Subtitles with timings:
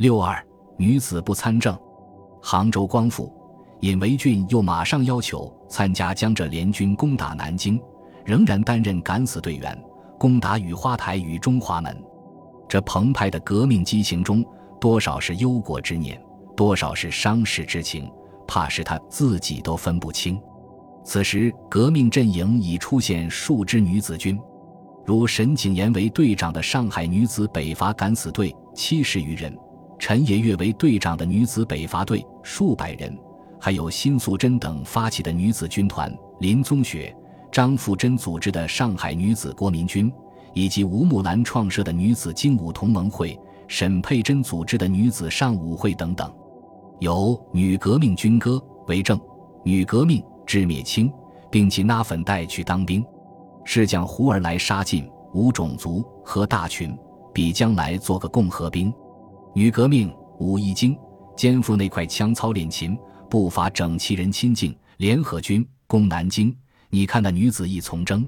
[0.00, 0.42] 六二
[0.78, 1.78] 女子不参政，
[2.40, 3.30] 杭州光复，
[3.80, 7.78] 尹维俊又马上要求参加江浙联军攻打南京，
[8.24, 9.78] 仍然担任敢死队员，
[10.18, 12.02] 攻打雨花台与中华门。
[12.66, 14.42] 这澎湃的革命激情中，
[14.80, 16.18] 多少是忧国之念，
[16.56, 18.10] 多少是伤世之情，
[18.46, 20.40] 怕是他自己都分不清。
[21.04, 24.40] 此时，革命阵营已出现数支女子军，
[25.04, 29.54] 如沈景言为队长的上海女子北伐敢死队七十余人，
[30.00, 33.14] 陈爷月为队长的女子北伐队数百人，
[33.60, 37.14] 还有辛素贞等发起的女子军团，林宗雪、
[37.52, 40.10] 张富珍组织的上海女子国民军。
[40.52, 46.28] 以及吴木兰创设的女子精武同盟会、沈佩珍组织的女子上武会等等，
[46.98, 49.20] 有《女革命军歌》为证。
[49.62, 51.12] 女革命至灭清，
[51.52, 53.04] 并其拉粉带去当兵，
[53.64, 56.98] 是将胡儿来杀尽，无种族和大群，
[57.32, 58.92] 比将来做个共和兵。
[59.52, 60.96] 女革命武艺经，
[61.36, 62.96] 肩负那块枪操练勤，
[63.28, 66.54] 步伐整齐人亲近，联合军攻南京。
[66.88, 68.26] 你看那女子一从征，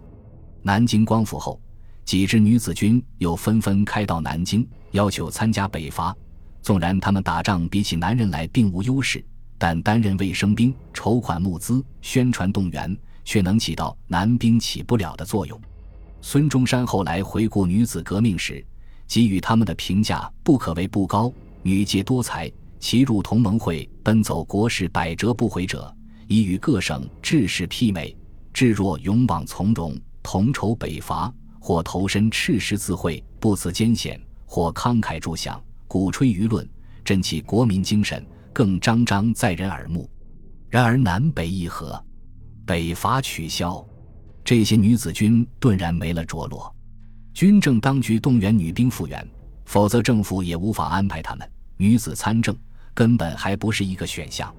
[0.62, 1.60] 南京光复后。
[2.04, 6.14] 几支女子军又纷纷开到南京，要求参加北伐。
[6.60, 9.24] 纵然他们打仗比起男人来并无优势，
[9.56, 15.60] 但担任卫生兵、筹款募资、宣传动员，却能起到男兵起不了的作用。
[16.20, 18.64] 孙中山后来回顾女子革命时，
[19.12, 21.30] 给予他们的评价不可谓不高：
[21.62, 25.94] 女杰多才，其入同盟会，奔走国事百折不回者，
[26.28, 28.16] 已与各省志士媲美；
[28.54, 31.30] 至若勇往从容，同筹北伐。
[31.60, 36.66] 或投身赤十字会，不辞艰险；或慷慨助饷，鼓吹舆论，
[37.04, 40.08] 振起国民精神，更张张在人耳目。
[40.70, 42.02] 然而南北议和，
[42.64, 43.86] 北伐取消，
[44.42, 46.74] 这些女子军顿然没了着落。
[47.34, 49.26] 军政当局动员女兵复员，
[49.64, 51.50] 否则政府也无法安排她们。
[51.78, 52.56] 女子参政
[52.92, 54.54] 根本还不是一个选项。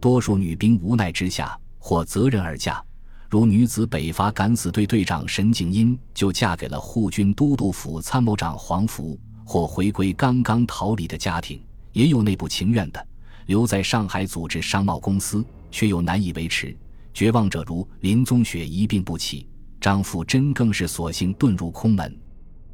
[0.00, 2.82] 多数女兵无奈之下，或择人而嫁。
[3.28, 11.58] 如女子北伐敢死队队长沈景英就嫁给了护军都督府参谋长黄福，或回归刚刚逃离的家庭；
[11.92, 13.06] 也有内部情愿的，
[13.46, 16.74] 留在上海组织商贸公司，却又难以维持。
[17.12, 19.48] 绝望者如林宗雪一病不起，
[19.86, 22.12] 张富珍更是索性遁入空门。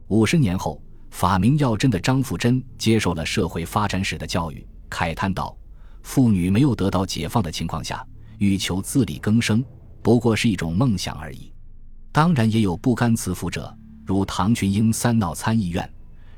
[0.08, 5.54] 五十年后，法名耀真的张富珍接受了社会发展史的教育，慨叹道
[6.02, 8.02] ：“妇女没有得到解放的情况下，
[8.38, 9.62] 欲求自力更生。”
[10.00, 11.52] 不过是一种梦想而已，
[12.12, 15.86] 当然也有不甘辞福者，如唐群英三闹参议院，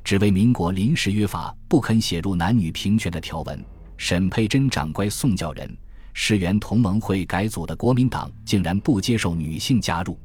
[0.02, 3.56] 只为民国临时约法不肯写入男女平权的条文；
[3.96, 5.72] 沈佩珍长乖宋教仁，
[6.14, 10.18] 世源同盟会改组的国民党竟然不接受女性加入。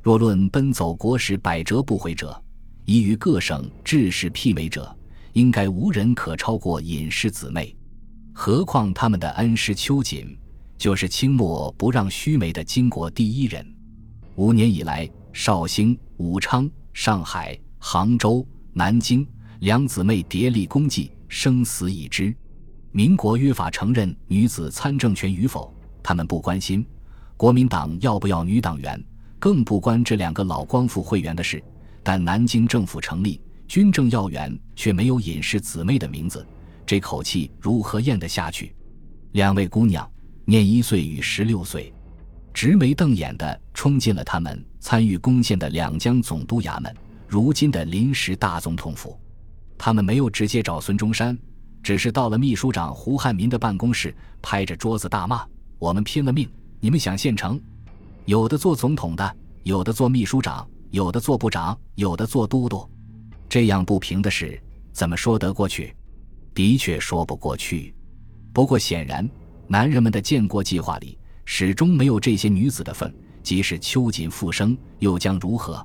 [0.00, 2.40] 若论奔走国史百折不回者，
[2.84, 4.96] 已与各省志士媲美者，
[5.32, 7.76] 应该无人可超过尹氏姊妹，
[8.32, 10.36] 何况他们的恩师秋瑾。
[10.78, 13.66] 就是清末不让须眉的巾帼第一人。
[14.36, 19.26] 五年以来，绍兴、武昌、上海、杭州、南京
[19.58, 22.32] 两姊妹叠立功绩，生死已知。
[22.92, 26.80] 民国约法承认女子参政权与否，他们不关心；
[27.36, 29.04] 国民党要不要女党员，
[29.38, 31.62] 更不关这两个老光复会员的事。
[32.02, 36.46] 但南京政府成立，军政要员却没有隐士姊妹的名字，
[36.86, 38.74] 这口气如何咽得下去？
[39.32, 40.08] 两位姑娘。
[40.44, 41.92] 念一岁与十六岁，
[42.54, 46.90] 直眉瞪眼的冲进了他们参与攻陷的两江总督衙门，
[47.26, 49.20] 如今的临时大总统府。
[49.76, 51.38] 他们没有直接找孙中山，
[51.82, 55.44] 只是到了秘书长胡汉民的办公室，拍着桌子大骂
[55.78, 56.48] ：“我们拼了命！
[56.80, 57.60] 你们想现成？
[58.28, 62.86] 有的做总统的，有的做秘书长，有的做部长，有的做都督。
[63.48, 64.62] 这样不平的事，
[64.92, 65.96] 怎么说得过去？
[66.52, 67.94] 的确说不过去。
[68.52, 69.26] 不过显然。”
[69.66, 75.82] 男人们的建国计划里始终没有这些女子的份，即使秋瑾复生，又将如何？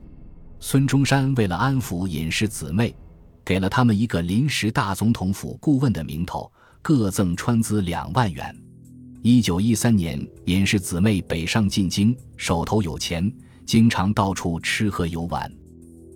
[0.59, 2.93] 孙中山为了安抚尹氏姊妹，
[3.45, 6.51] 给了他们一个临时大总统府顾问的名头，
[6.81, 8.53] 各赠川资两万元。
[9.25, 13.33] 一九一三年，尹氏姊妹北上进京，手头有钱，
[13.65, 15.49] 经常到处吃喝游玩。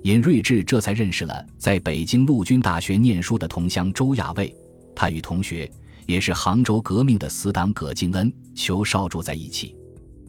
[0.04, 4.54] 尹瑞智这才认识了在北京陆军大学念书的同乡周亚卫，
[4.94, 5.72] 他与同学。
[6.06, 9.76] 也是杭州革命的死党葛敬恩、裘绍住在一起。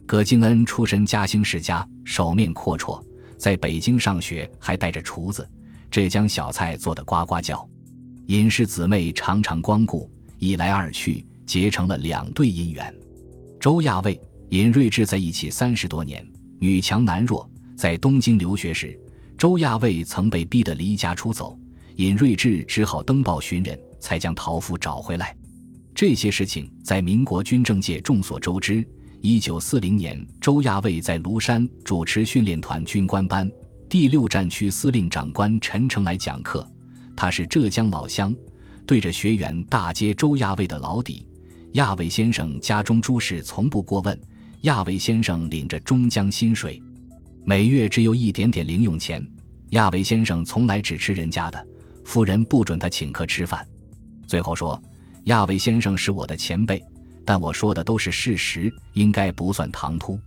[0.05, 3.01] 葛敬恩出身嘉兴世家，手面阔绰，
[3.37, 5.47] 在北京上学还带着厨子，
[5.89, 7.65] 这将小菜做得呱呱叫。
[8.27, 12.93] 尹氏姊妹常常光顾，一来二去结成了两对姻缘。
[13.59, 16.23] 周亚卫、尹瑞智在一起三十多年，
[16.59, 17.49] 女强男弱。
[17.75, 18.95] 在东京留学时，
[19.35, 21.57] 周亚卫曾被逼得离家出走，
[21.95, 23.77] 尹瑞智只好登报寻人。
[23.99, 25.35] 才将陶父找回来。
[25.93, 28.87] 这些事情在民国军政界众所周知。
[29.21, 33.51] 一九四零年，周亚卫在庐山主持训练团军官班，
[33.89, 36.65] 第六战区司令长官陈诚来讲课。
[37.13, 38.33] 他是浙江老乡，
[38.85, 41.27] 对着学员大揭周亚卫的老底。
[41.73, 44.19] 亚伟先生家中诸事从不过问，
[44.61, 46.81] 亚伟先生领着中江薪水，
[47.45, 49.25] 每月只有一点点零用钱。
[49.71, 51.67] 亚伟先生从来只吃人家的，
[52.03, 53.67] 夫人不准他请客吃饭。
[54.25, 54.81] 最后说，
[55.25, 56.83] 亚伟先生是我的前辈。
[57.23, 60.19] 但我说的都是事实，应该不算唐突。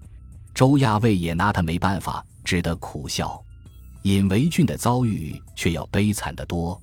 [0.55, 3.43] 周亚卫也拿他没办法，只得苦笑。
[4.03, 6.81] 尹维俊的遭遇却要悲惨得多。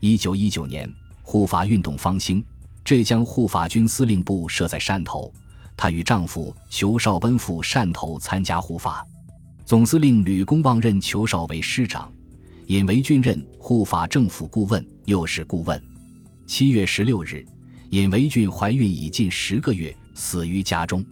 [0.00, 2.44] 一九一九年，护法运动方兴，
[2.84, 5.32] 浙江护法军司令部设在汕头，
[5.76, 9.06] 她与丈夫裘绍奔赴汕头参加护法。
[9.64, 12.12] 总司令吕公望任裘绍为师长，
[12.66, 15.80] 尹维俊任护法政府顾问，又是顾问。
[16.46, 17.44] 七月十六日。
[17.90, 21.04] 尹维俊怀孕已近十个月，死于家中。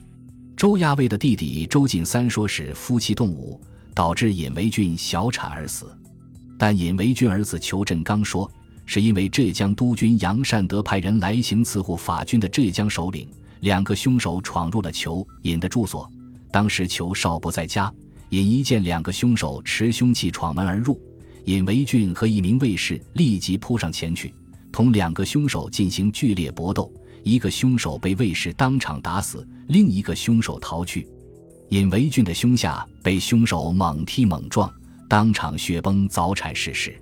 [0.56, 3.60] 周亚卫的弟弟周进三说是夫妻动武，
[3.94, 5.94] 导致尹维俊小产而死。
[6.58, 8.50] 但尹维俊儿子裘振刚说，
[8.86, 13.28] 是因为浙江督军杨善德派人来行刺护法军的浙江首领，
[13.60, 16.10] 两个凶手闯入了裘尹的住所。
[16.50, 17.92] 当时裘少不在家，
[18.30, 21.00] 尹一见两个凶手持凶器闯门而入，
[21.44, 24.34] 尹维俊和一名卫士立即扑上前去。
[24.72, 26.92] 同两个凶手进行剧烈搏斗，
[27.22, 31.08] 一个凶手被卫士当场打死，另一个凶手逃去。
[31.70, 34.72] 尹维俊的胸下被凶手猛踢猛撞，
[35.08, 37.00] 当场血崩，早产逝世。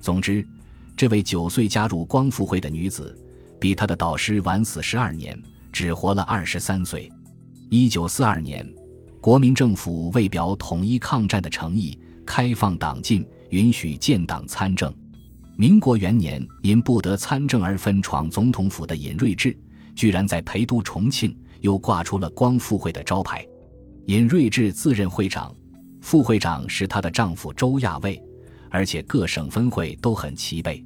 [0.00, 0.46] 总之，
[0.96, 3.16] 这位九岁加入光复会的女子，
[3.60, 5.36] 比她的导师晚死十二年，
[5.72, 7.10] 只活了二十三岁。
[7.70, 8.66] 一九四二年，
[9.20, 14.92] 国民政府为表统一抗战的诚意，开放党禁，允许建党参政。
[15.56, 19.56] 民国元年，因不得参政而分闯总统府的尹瑞智，
[19.94, 23.46] 居然在陪都重庆又挂出了光复会的招牌。
[24.06, 25.54] 尹瑞智自任会长，
[26.00, 28.20] 副会长是她的丈夫周亚卫，
[28.72, 30.84] 而且各省分会都很齐备。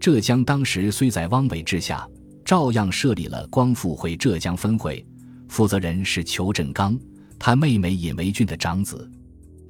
[0.00, 2.08] 浙江当时虽在汪伪治下，
[2.44, 5.04] 照样设立了光复会浙江分会，
[5.48, 6.98] 负责人是裘振刚，
[7.38, 9.10] 他妹妹尹维俊的长子。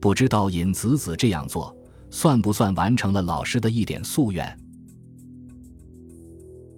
[0.01, 1.75] 不知道尹子子这样做。
[2.09, 4.57] 算不算完成了老师的一点夙愿？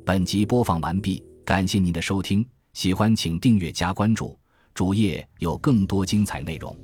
[0.04, 4.36] 本集播放完毕，感谢您的收听，喜欢请订阅加关注，
[4.72, 6.74] 主页有更多精彩内容。